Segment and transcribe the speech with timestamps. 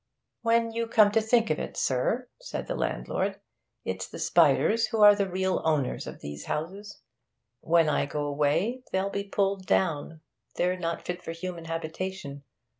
[0.41, 3.39] 'When you come to think of it, sir,' said the landlord,
[3.85, 7.01] 'it's the spiders who are the real owners of these houses.
[7.59, 10.21] When I go away, they'll be pulled down;
[10.55, 12.43] they're not fit for human habitation.